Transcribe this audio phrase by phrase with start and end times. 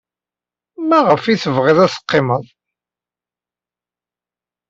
[0.87, 2.45] Maɣef ay tebɣid ad teqqimed?